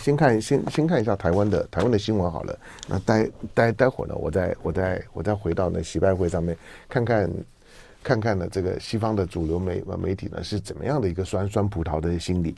[0.00, 2.58] 先看先先看一下台湾的台湾的新闻好了。
[2.88, 6.56] 那待待待会儿呢，我再我再我再回到那习拜会上面
[6.88, 7.30] 看看
[8.02, 12.54] 看看呢，这个西方的主流媒媒体呢是怎么样的一个酸酸葡萄的心理。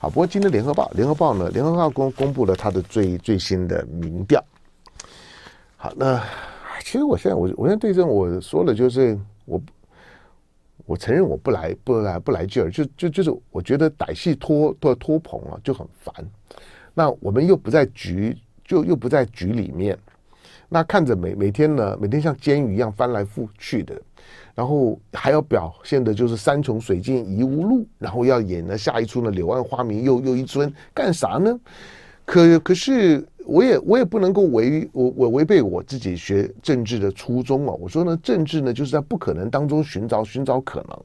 [0.00, 4.42] 好，不过今天联合报联合报呢，联合报公公布了它的最最新的民调。
[5.76, 6.22] 好，那
[6.80, 9.60] 其实我现在我我现在对这我说的就是我。
[10.84, 16.14] 我承认我不来不来不来劲儿，就就就是我觉得歹戏拖拖拖棚啊就很烦。
[16.98, 19.96] 那我们又不在局，就又不在局里面。
[20.70, 23.94] 那看着每每天呢，每天像监狱一样翻来覆去的，
[24.54, 31.60] 然后还要表现的就是山穷水尽疑无路，然后要演呢下一出呢柳暗花明又又一村，干啥呢？
[32.24, 33.22] 可可是。
[33.48, 37.72] 我也我也不能够违我我违背我自己学政治的初衷啊！
[37.78, 41.00] 我说呢，政治呢就是在不可能当中寻找寻找可能。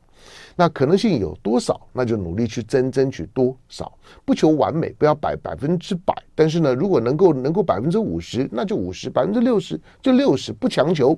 [0.56, 3.92] 那可能性有多少，那就努力去争争取多少，
[4.26, 6.14] 不求完美，不要百百分之百。
[6.36, 11.18] 但是呢，如果能够能够百分之五十，那就五十；百分之六十就六十，不强求。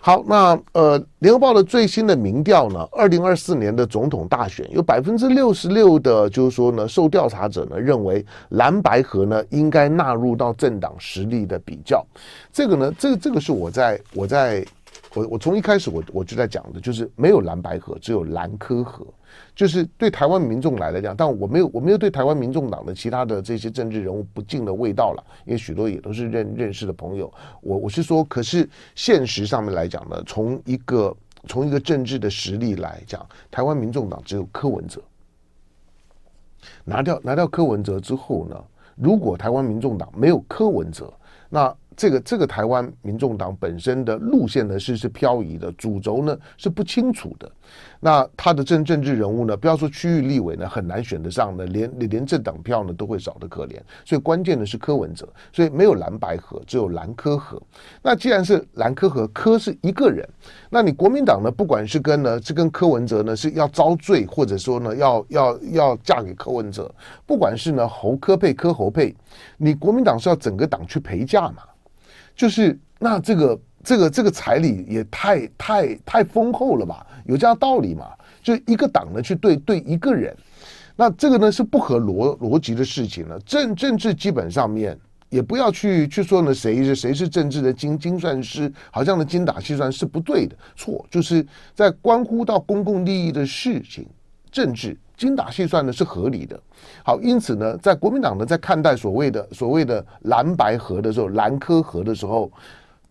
[0.00, 12.04] 好，那呃，联合报的最新的民调呢，二零二四年的总统大选，有百分之六十六的，就是说呢，受调查者呢认为蓝白合呢应该纳入到政党实力的比较。
[12.52, 14.64] 这个呢，这个这个是我在我在。
[15.14, 19.06] 我我从一开始我我就在讲的，就是没有蓝白河，只有蓝柯合，
[19.54, 27.32] 就是对台湾民众来来讲，但我没有我没有对台湾民众党的其他的这些政治人物不敬的味道了，因为许多也都是认认识的朋友。
[27.60, 31.14] 我我是说，可是现实上面来讲呢，从一个
[31.46, 35.02] 从一个政治的实力来讲，台湾民众党只有柯文哲。
[36.84, 38.56] 拿掉拿掉柯文哲之后呢，
[38.94, 41.12] 如果台湾民众党没有柯文哲，
[41.50, 47.50] 那这个这个台湾民众党本身的路线呢是是漂移的，主轴呢是不清楚的。
[48.00, 53.78] 那他的政政治人物呢，不要说区域立委呢，很难选得上的，连连政党票呢都会少得可怜。
[54.04, 57.62] 所以关键的是柯文哲，所以没有蓝白合，只有蓝柯合。
[58.02, 60.28] 那既然是蓝柯合，柯是一个人，
[60.68, 66.92] 那你国民党呢，不管是跟呢是跟柯文哲呢是要遭罪，或者说呢要要要嫁给柯文哲，
[67.24, 69.14] 不管是呢侯柯配柯侯配，
[69.56, 71.62] 你国民党是要整个党去陪嫁嘛？
[72.34, 77.06] 就是那这个这个这个彩礼也太太太丰厚了吧？
[77.24, 78.06] 有这样道理吗？
[78.42, 80.36] 就一个党呢去对对一个人，
[80.96, 83.38] 那这个呢是不合逻逻辑的事情了。
[83.40, 84.98] 政政治基本上面
[85.28, 94.06] 也不要去去说呢谁是谁是政治的精精算师，好像呢精打细算是不对的，错就是在关乎到公共利益的事情，
[94.50, 96.58] 政治精打细算呢是合理的。
[97.04, 102.50] 好，因此呢，在国民党呢在看待所谓的所谓的蓝白合的时候，蓝科合的时候。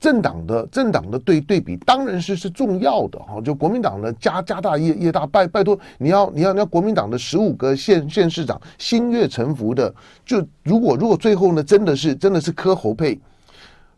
[0.01, 9.93] 政党的政党的对对比当然是是重要的哈，就国民党呢家家大业业大，拜拜托你要你要你要国民党的十五个县县市长心悦诚服的，
[10.25, 13.19] 就如果如果最后呢真的是真的是柯侯配，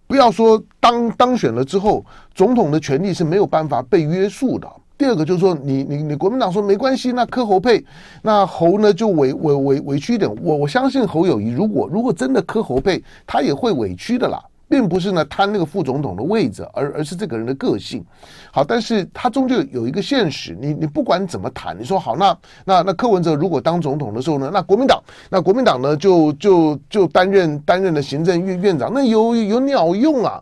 [0.06, 4.68] 不要说当当选了之后，总统的权力是没有办法被约束的。
[5.04, 7.84] 第二个就是说你你你国民党说没关系，那柯侯配，
[8.22, 14.42] 那侯呢就委委委委屈一点，我我相信侯友谊如果如果真的柯侯配，他也会委屈的啦。
[14.70, 18.02] 并不是呢贪那个副总统的位置，而而是这个人的个性。
[18.50, 30.42] 好，但是他终究有一个现实，你你不管怎么谈，你说好，那那那柯文哲如果当总统的时候呢，那国民党那国民党呢就就就担任担任了行政院院长，那有有鸟用啊？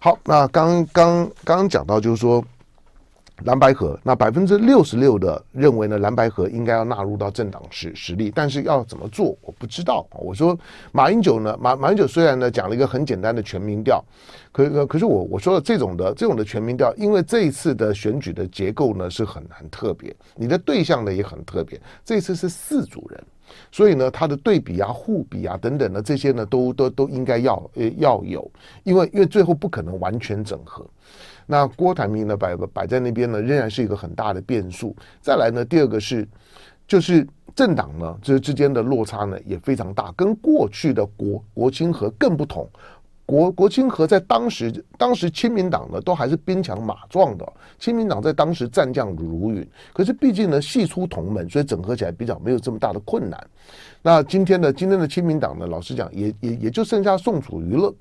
[0.00, 2.44] 好，那刚刚刚讲到就是说。
[3.44, 10.06] 蓝白河，那百分之六十六的认为呢，蓝白河应该要纳入到政党实实力，但是要怎么做，我不知道。
[10.12, 10.58] 我说
[10.92, 14.04] 马英九呢，马马英九虽然呢讲了一个很简单的全民调，
[14.52, 23.24] 可可是我我说的这种的这种的全民调，因为这一次的选举的结构呢是很很特别，你的对象呢也很特别，这次是四组人，
[23.70, 28.50] 所以呢它的对比啊、互比啊等等的这些呢都都都应该要呃要有，
[28.84, 30.86] 因为因为最后不可能完全整合。
[31.46, 34.94] 那郭台铭呢摆摆在那边呢，仍然是一个很大的变数。
[35.20, 36.26] 再来呢，第二个是，
[36.86, 42.68] 就是政党呢这之间的落差呢也非常大，跟过去的国国清和更不同。
[43.24, 49.66] 国国清和在当时，当时亲民党呢都还是兵强马壮的，亲民党在当时战将如云。
[49.92, 53.46] 可是毕竟呢系出同门，所以整合起来比较没有这么大的困难。
[54.02, 57.94] 那今天呢今天的亲民党呢，老实讲也也也就剩下宋楚瑜了。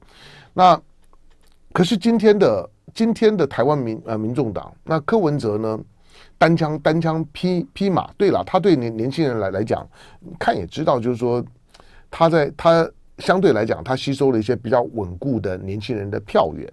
[0.53, 0.81] 那
[1.73, 2.69] 可是今天的。
[2.93, 5.79] 今天的台湾民呃民众党，那柯文哲呢，
[6.37, 8.11] 单枪单枪匹匹马。
[8.17, 9.87] 对了，他对年年轻人来来讲，
[10.39, 11.43] 看也知道，就是说
[12.09, 12.89] 他在他
[13.19, 16.71] 相对来讲，他吸收了一些比较稳固的年轻人的票源。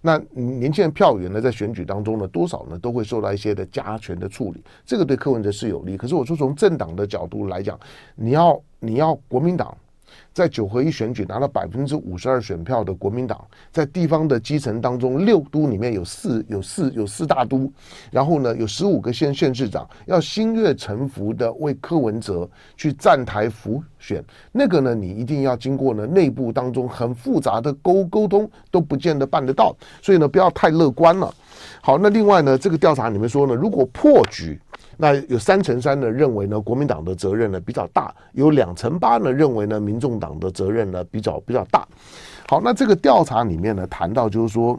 [0.00, 5.96] 那年轻人票源呢，在选举当中呢，多少呢都会受到一些的加权的处理，这个对柯文哲是有利。
[5.96, 7.78] 可是我说从政党的角度来讲，
[8.14, 9.74] 你要你要国民党
[10.34, 17.70] 在九合一选举拿到百分之五十二选票的国民党，在地方的基层当中，六都里面有四有四有四大都，
[18.10, 29.72] 然后呢有十五个县县市长要心悦诚服的为柯文哲去站台辅选，那个呢你一定要经过呢内部当中很复杂的沟沟通都不见得办得到，
[30.02, 31.32] 所以呢不要太乐观了。
[31.80, 34.60] 好，那另外呢这个调查里面说呢，如果破局。
[34.96, 41.86] 那有三成三呢认为呢国民党的责任呢比较大，有两成八呢认为呢民众党的责任呢比较比较大。
[42.48, 44.78] 好，那这个调查里面呢谈到就是说。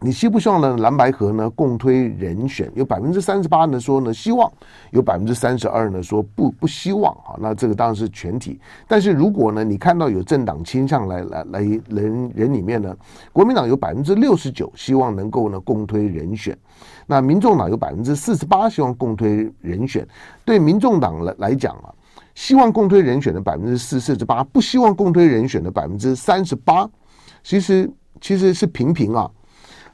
[0.00, 0.76] 你希不希望呢？
[0.76, 4.48] 蓝白合呢共推人选，有百分之三十八呢说呢希望，
[4.92, 7.34] 有百分之三十二呢说不不希望啊。
[7.40, 8.60] 那这个当然是全体。
[8.86, 12.96] 但是如果呢你看到有政党倾向来来来人人里面呢，
[13.32, 16.56] 国民党有百分之六十九希望能够呢共推人选，
[17.04, 20.06] 那民众党有百分之四十八希望共推人选。
[20.44, 21.90] 对民众党来来讲啊，
[22.36, 26.88] 希望共推人选的百分之四四十八，不希望共推人选的百分之三十八，
[27.42, 27.90] 其实
[28.20, 29.28] 其实是平平啊。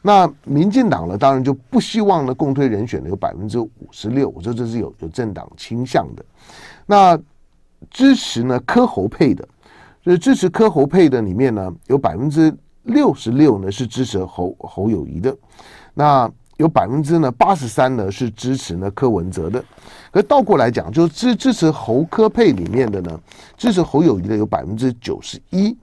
[0.06, 6.22] 那民进党呢，当然就不希望呢共推人选的有百分之五十六，我说这是有有政党倾向的。
[6.84, 7.18] 那
[7.90, 9.48] 支持呢柯侯配的，
[10.02, 15.34] 就是支持柯侯配的里面呢，有百分之六十六呢是支持侯侯友谊的，
[15.94, 19.64] 那有百分之呢八十三呢是支持呢柯文哲的。
[20.10, 23.18] 可倒过来讲，就支支持侯柯配里面的呢，
[23.56, 25.74] 支持侯友谊的有百分之九十一。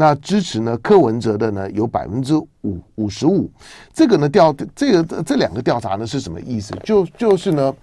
[0.00, 3.50] 那支持呢柯文哲的呢有百分之五五十五，
[3.92, 6.72] 这个呢调这个这两个调查呢是什么意思？
[6.84, 7.74] 就就是呢，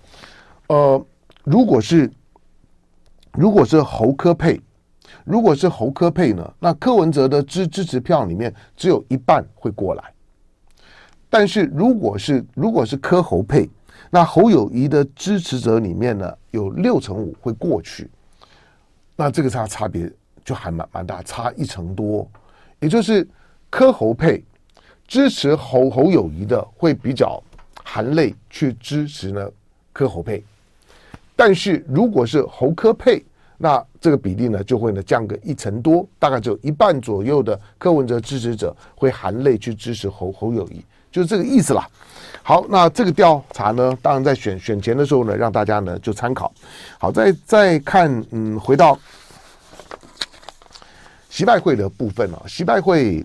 [0.68, 1.06] 呃，
[1.44, 2.10] 如果是
[3.34, 4.62] 如果是侯科配，
[5.26, 10.02] 如果是侯科配呢，那柯文哲的支支持票里面只有一半会过来，
[11.30, 13.70] 但是如果是如果是柯侯配，
[14.10, 18.10] 那侯友宜的支持者里面呢有六成五会过去，
[19.18, 20.10] 那这个差差别。
[20.46, 22.26] 就还蛮蛮大，差一成多，
[22.80, 23.28] 也就是
[23.68, 24.44] 柯侯配
[25.08, 27.42] 支持侯侯友谊的会比较
[27.84, 29.50] 含泪去支持呢
[29.92, 30.44] 柯侯配，
[31.36, 33.26] 但是如果是侯柯配，
[33.58, 41.88] 那这个比例呢就会呢降个一成多，大概只有一半左右的柯文哲支持者会含泪去支持侯侯友谊，就是这个意思啦。
[42.44, 46.54] 好，那这个调查呢，当然在选选前的时候呢，让大家呢就参考。
[47.00, 48.98] 好，再再看，嗯，回到。
[51.36, 53.22] 习拜会的部分啊，习拜会，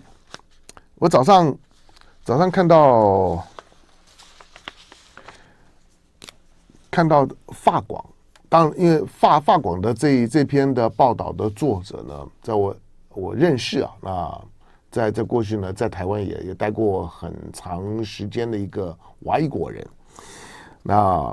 [0.96, 1.56] 我早上
[2.24, 3.46] 早上看到
[6.90, 8.04] 看到法广，
[8.48, 12.76] 当因为法法广的这这篇的报道的作者呢，在我
[13.10, 14.42] 我认识啊，那
[14.90, 19.86] 在在过去呢，在台湾也也待过很长时间的一个外国人，
[20.82, 21.32] 那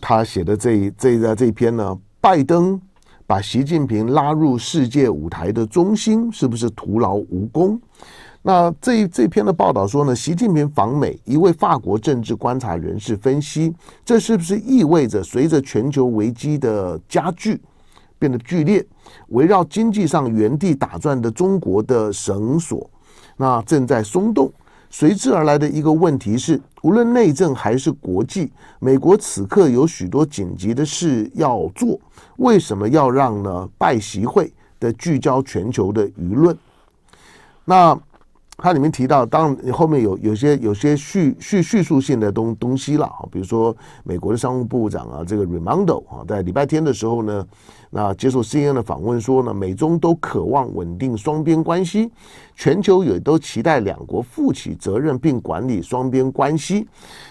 [0.00, 2.80] 他写的这这这这篇呢，拜登。
[3.26, 7.80] 把习近平拉入世界舞台的中心，是不是徒劳无功？
[8.40, 13.74] 那这这篇的报道说呢，习近平访美，一位法国政治观察人士分析，
[14.04, 17.60] 这是不是意味着随着全球危机的加剧，
[18.16, 18.86] 变得剧烈，
[19.30, 22.88] 围绕经济上原地打转的中国的绳索，
[23.36, 24.52] 那正在松动。
[24.98, 32.00] 随之而来的一个问题是，无论内政还是国际，美国此刻有许多紧急的事要做，
[32.38, 33.68] 为什么要让呢？
[33.76, 34.50] 拜习会
[34.80, 36.56] 的聚焦全球的舆论，
[37.66, 38.00] 那。
[38.58, 47.46] 它里面提到，当你后面有有些有些叙叙叙述性的东东西了啊，比如说美国的商务部长啊，这个 Raimondo 啊，在礼拜天的时候呢，
[47.90, 52.10] 那接受 CNN 的访问说呢，美中都渴望稳定双边关系，
[52.54, 56.86] 全球也都期待两国负起责任并管理双边关系。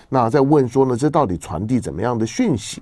[0.09, 2.81] 那在问说呢，这到底传递怎么样的讯息？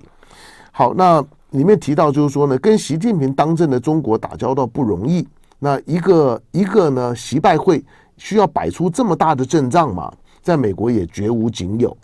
[0.72, 5.26] 好，那里面提到就是说呢，跟习近平当政的中国打交道不容易。
[5.58, 7.84] 那一个一个呢，习拜会。
[8.16, 10.08] 需要摆出这么大的阵仗吗？
[10.40, 11.96] 在美国也绝无仅有。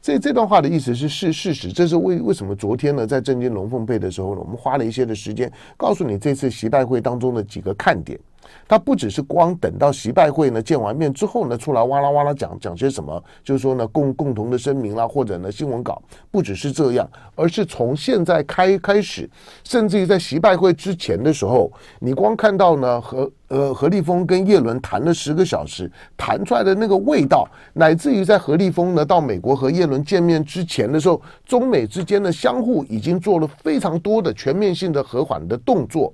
[0.00, 8.18] 这这段话的意思是是事实，这是为为什么昨天呢，在震惊龙凤配的时候呢，我们花了一些的时间告诉你这次习拜会当中的几个看点。
[8.66, 19.28] 他不只是光等到习拜会呢见完面之后呢，出来哇啦哇啦讲讲些什么，就是说呢共共同的声明啦，或者呢新闻稿，不只是这样，而是从现在开开始，
[19.64, 36.12] 甚至于在习拜会之前的时候，你光看到呢何呃何立峰跟叶伦谈了十个小时，谈出来的那个味道，乃至于在何立峰呢到美国和叶伦见面之前的时候，中美之间呢相互已经做了非常多的全面性的和缓的动作。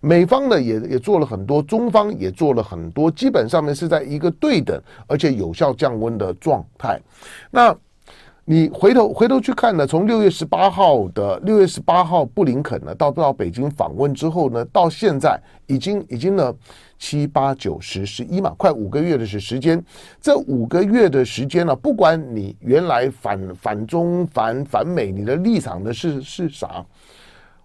[0.00, 7.00] 美方呢也也做了很多，中方也做了很多，基本上面是在一个对等而且有效降温的状态。
[7.50, 7.76] 那
[8.44, 16.54] 你回头回头去看呢，从六月十八号的六月十八号布林肯呢到到北京访问之后呢，到现在已经已经呢
[16.98, 19.84] 七八九十十一嘛，快五个月的时时间。
[20.18, 26.82] 这五个月的时间呢，不管你原来反反中反反美，你的立场呢是是啥？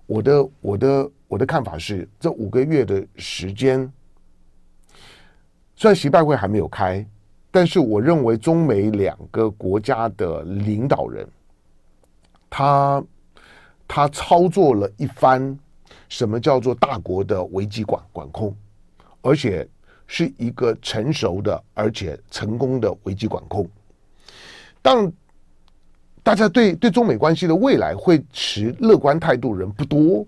[0.06, 3.92] 我的我的我的看法是，这五个月的时间，
[5.76, 7.04] 虽然习拜会还没有开。
[7.50, 11.28] 但是我认为中美两个国家的领导人，
[12.52, 13.04] 他
[13.88, 15.58] 他操作了一番
[16.08, 18.56] 什么叫做大国的危机管管控，
[19.24, 19.68] 而且
[20.06, 23.68] 是一个成熟的而且成功的危机管控。
[24.84, 25.12] 当
[26.22, 30.24] 大家对对中美关系的未来会持乐观态度人不多。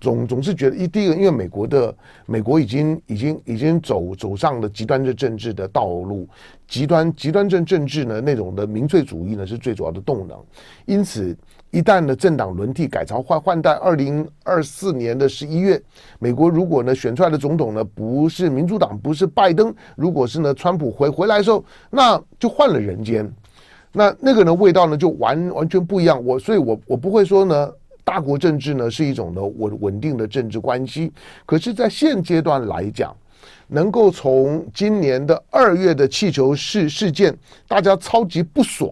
[0.00, 1.94] 总总是觉得一第一个，因为美国的
[2.26, 6.28] 美国已经已经已经走走上了极端的政治的道路，
[6.68, 10.38] 极端极端政政治呢，那种的民粹主义呢是最主要的动能。
[10.86, 11.36] 因此，
[11.70, 15.80] 一旦呢政党轮替改朝换换代，二零二四年的十一月，
[16.18, 23.30] 美国如果呢选出来的总统呢不是民主党，不是拜登，如果是呢川普回回来的时候，那就换了人间，
[23.92, 26.24] 那那个呢味道呢就完完全不一样。
[26.24, 27.70] 我所以我我不会说呢。
[28.10, 31.12] 大国政治呢是一种的稳稳定的政治关系，
[31.46, 33.16] 可是，在现阶段来讲，
[33.68, 37.32] 能够从今年的二月的气球事事件，
[37.68, 38.90] 大家超级不爽。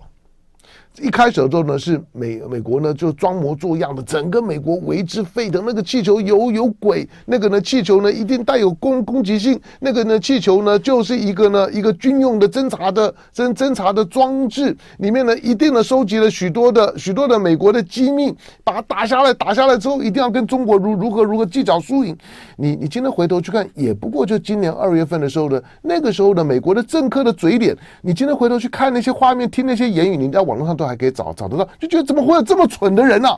[1.01, 5.65] 一开始的时候呢，是美美国呢就装模作样的，整个美国为之沸腾。
[5.67, 22.17] 那个气球有有鬼，那个呢气球呢一定带有攻攻击性，那个呢气球呢就是一个呢一个军用的侦察的侦侦察的装置，里面呢一定呢收集了许多的许多的美国的机密，把它打下来，打下来之后一定要跟中国如如何如何计较输赢。
[22.57, 30.88] 你你今天回头去看，也不过就今年二月份的时候呢，那个时候的美国的政客的嘴脸，你今天回头去看那些画面，听那些言语，你在网络上都。
[30.89, 33.29] 还可以找找得到，就觉得怎么会有这么蠢的人呢、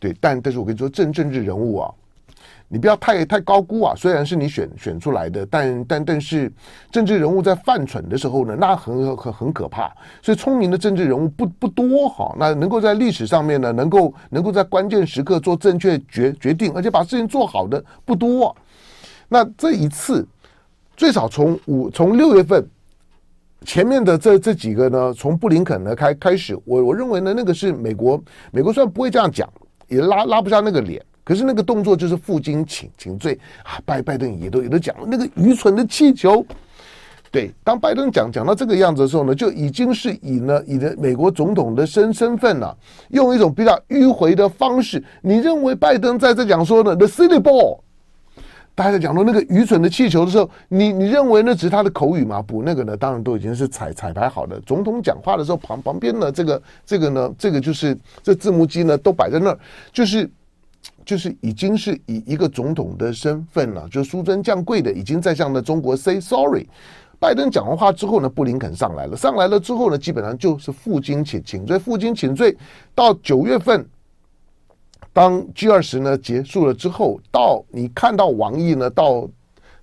[0.00, 1.90] 对，但但是我跟你说，政政治人物啊，
[2.68, 3.94] 你不要太太高估啊。
[3.96, 6.52] 虽然是你选选出来的，但但但是
[6.90, 9.92] 政治人物在犯蠢的时候呢，那很很很可怕。
[10.20, 12.34] 所以聪明的政治人物不不多哈。
[12.38, 18.54] 那能够在历史上面呢，能够能够在关键时刻做正确决决定，而且把事情做好的不多、
[19.28, 20.26] 那这一次，
[20.96, 22.66] 最少从五从六月份。
[23.64, 29.48] 前面的这这几个呢，从布林肯呢开开始，我我认为呢，那个是美国，美国虽然不会这样讲，
[29.88, 33.80] 也拉拉不下那个脸，可是那个动作就是负荆请请罪啊。
[33.84, 36.44] 拜拜登也都也都讲了那个愚蠢的气球，
[37.30, 42.72] 对，当拜登讲讲到这个样子的时候呢，就已经是以呢以的美国总统的身身份呢、
[43.08, 47.78] 用一种比较迂回的方式，你认为拜登在这讲说呢，the silly ball。
[48.76, 52.42] 大家在讲到那个愚蠢的气球的时候，你你认为那只是他的口语吗？
[52.42, 54.60] 不，那个呢，当然都已经是彩彩排好的。
[54.62, 59.58] 总统讲话的时候，旁旁边呢，这个这个呢，这个就是这字幕机呢都摆在那儿，
[59.92, 60.28] 就是
[61.04, 66.66] 就是已经是以一个总统的身份了，就紆尊降贵的，已经在向呢中国 say sorry。
[67.20, 72.56] 拜登讲完话之后呢，布林肯上来了，上来了之后呢，基本上就是负荆请请罪，负荆请罪，
[72.92, 73.86] 到九月份。
[75.14, 79.26] 当 G 二十呢结束了之后，到你看到王毅呢到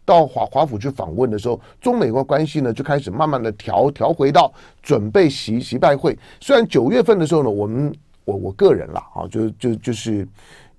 [0.03, 6.19] 到华华府去访问的时候，中美国关系呢就开始慢慢的调调回到准备习习拜会。
[6.41, 7.95] 虽然九月份的时候呢，我们
[8.25, 10.27] 我我个人啦啊，就就就是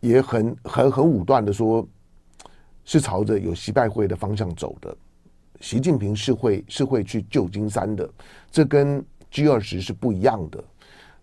[0.00, 1.86] 也很很很武断的说，
[2.84, 4.94] 是朝着有习拜会的方向走的。
[5.60, 8.06] 习近平是会是会去旧金山的，
[8.50, 10.62] 这跟 G 二十是不一样的。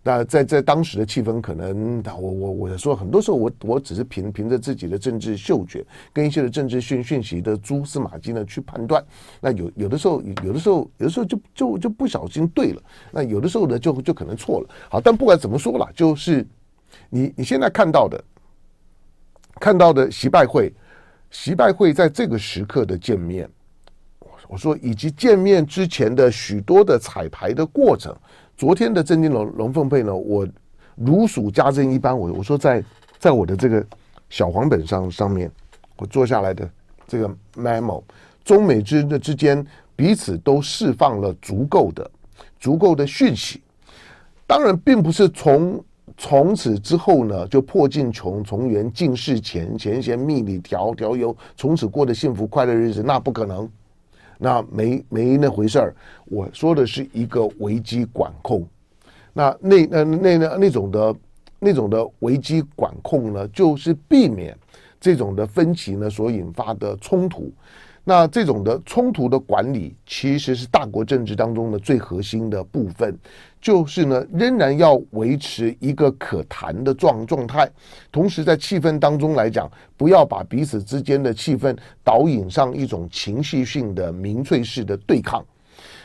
[0.01, 9.03] 那在在当时的气氛，可能我我我说，很多时候我我只是凭凭着自己的政治嗅觉，跟一些的政治讯讯息的蛛丝马迹呢去判断。
[9.41, 12.81] 那有有的时候，有的时候，有的时候就就就不小心对了。
[13.11, 14.69] 那有的时候呢，就就可能错了。
[14.89, 16.47] 好，但不管怎么说了，就是
[17.09, 18.23] 你你现在看到的，
[19.59, 20.73] 看到的习拜会，
[21.29, 23.49] 习拜会在这个时刻的见面，
[24.47, 28.15] 我说以及见面之前的许多的彩排的过程。
[28.59, 30.45] 昨天的正经龙龙凤配呢，我
[30.93, 32.83] 如数家珍一般，我我说在
[33.17, 33.81] 在我的这个
[34.29, 35.49] 小黄本上上面，
[35.95, 36.69] 我做下来的
[37.07, 38.03] 这个 memo，
[38.43, 42.11] 中美之的之间彼此都释放了足够的
[42.59, 43.61] 足够的讯息，
[44.45, 45.81] 当然并不是从
[46.17, 53.69] 从此之后呢就破镜重重圆尽释前前嫌蜜里调调油，从此过的幸福快乐日子，那不可能。
[54.41, 58.65] 那没没那回事儿，我说的是一个危机管控。
[59.33, 61.15] 那那那那那那种的
[61.59, 64.57] 那种的危机管控呢，就是避免
[64.99, 67.51] 这种的分歧呢所引发的冲突。
[68.09, 73.15] 那这种的冲突的管理，其实是大国政治当中的最核心的部分，
[73.61, 77.69] 就是呢，仍然要维持一个可谈的状状态，
[78.11, 85.45] 同时在气氛当中来讲，不要把彼此之间的气氛导引上一种情绪性的民粹式的对抗。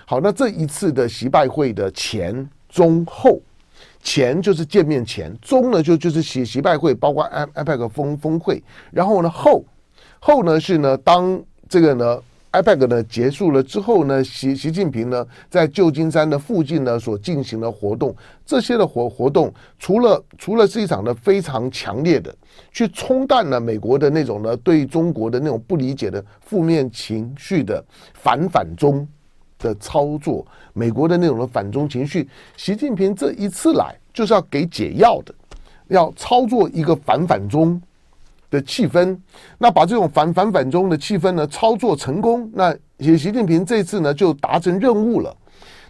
[0.04, 3.40] 好，那这一次的习拜会的前中后，
[4.02, 9.64] 前就是见面前，中呢就就是习习拜会，包括 APEC 峰峰会，然后呢后
[10.20, 11.42] 后呢是呢当。
[11.68, 18.14] 这个呢，APEC 呢结束了之后呢，习习近平呢在旧金山的附近呢所进行的活动，
[18.46, 22.32] 这些的活活动，除了除了是一场呢非常强烈的
[22.70, 29.06] 去冲淡了美国的那种呢对中国的那种不理解的负面情绪的反反中
[29.58, 35.34] 的操作，美国的那种的反中情绪，习近平这一次来就是要给解药的，
[35.88, 37.80] 要操作一个反反中。
[38.54, 39.18] 的气氛，
[39.58, 45.36] 那把这种反反反中的气氛呢操作成功，那习习近平这次呢就达成任务了。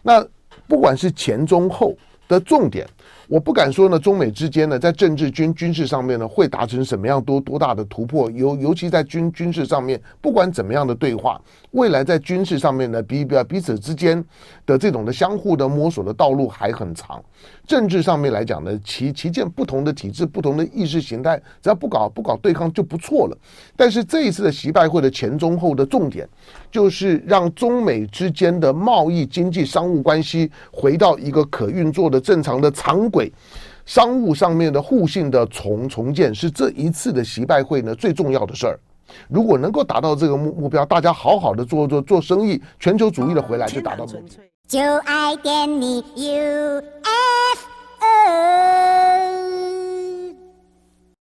[0.03, 0.27] 那
[0.67, 1.95] 不管是前中后
[2.27, 2.89] 的重点。
[3.29, 8.31] 我不敢说呢，中美之间呢，在政治军军事上面呢，会达成什么样多多大的突破？
[8.31, 14.23] 尤尤其在军军事上面，不管怎么样的对话，未来在军事上面呢，比比彼此之间
[14.67, 17.23] 的这种的相互的摸索的道路还很长。
[17.67, 23.37] 政治上面来讲呢，其其见不同的体制、不同的意识形态，只要不搞不搞对抗就不错了。
[23.75, 26.29] 但是这一次的习拜会的前中后的重点，
[26.71, 33.33] 就是让中美之间的贸易、经济、商务关系回到一个可运作的正常的商轨，
[33.85, 38.79] 商务上面的互信的重重建是这一次的习拜会呢最重要的事儿。
[39.29, 44.39] 如果能够达到这个目目标，大家好好的做做做生意，全球主义的回来就达到目的。